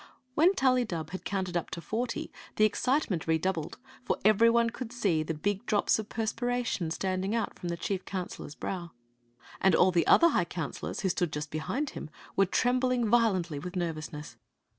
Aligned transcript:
When 0.33 0.55
Tullydub 0.55 1.11
had 1.11 1.25
counted 1.25 1.55
up 1.55 1.69
to 1.69 1.79
forty 1.79 2.31
the 2.55 2.65
excite 2.65 3.11
ment 3.11 3.27
redoubled, 3.27 3.77
for 4.03 4.17
every 4.25 4.49
one 4.49 4.71
could 4.71 4.91
see 4.91 5.21
big 5.21 5.63
drops 5.67 5.99
of 5.99 6.09
perspiration 6.09 6.89
standing 6.89 7.35
upon 7.35 7.67
the 7.67 7.77
chief 7.77 8.03
counsdor's 8.03 8.55
brow, 8.55 8.93
and 9.61 9.75
all 9.75 9.91
the 9.91 10.07
otherhigh 10.07 10.45
counselors, 10.49 11.01
who 11.01 11.09
stood 11.09 11.31
just 11.31 11.51
behind 11.51 11.91
him, 11.91 12.09
were 12.35 12.47
trembling 12.47 13.07
violently 13.11 13.59
with 13.59 13.75
nervousness. 13.75 14.37